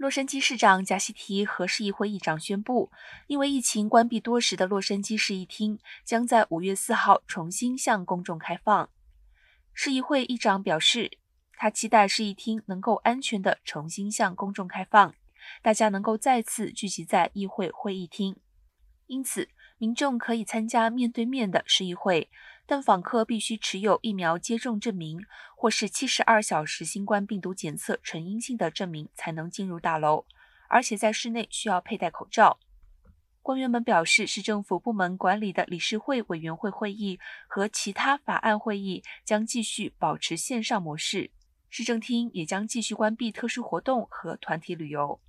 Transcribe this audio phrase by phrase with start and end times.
[0.00, 2.90] 洛杉矶市长贾西提和市议会议长宣布，
[3.26, 8.88] 因为疫情关闭多时的洛杉矶市议厅将在五月四号重新向公众开放。
[9.74, 11.18] 市议会议长表示，
[11.52, 15.14] 他期待市议厅能够安全地重新向公众开放，
[15.60, 18.36] 大家能够再次聚集在议会会议厅。
[19.06, 22.30] 因此，民众可以参加面对面的市议会。
[22.70, 25.26] 但访客必须持有疫苗接种证明，
[25.56, 30.24] 或是七十二小时新冠病毒检测呈阴性的证明，才能进入大楼。
[30.68, 32.60] 而且在室内需要佩戴口罩。
[33.42, 41.32] 官员们表示，市政府部门管理的理事会委员会会议和其他法案会议将继续保持线上模式。
[41.70, 45.20] 市政厅也将继续关闭特殊活动和团体旅游。